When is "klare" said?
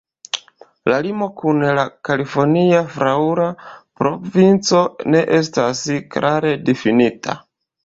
6.19-6.57